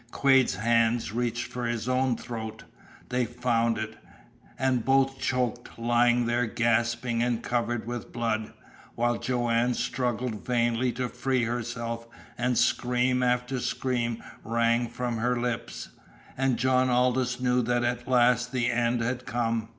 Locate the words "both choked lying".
4.83-6.25